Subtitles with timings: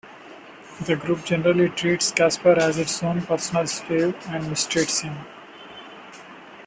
[0.83, 5.15] The group generally treats Casper as its own personal slave and mistreats him.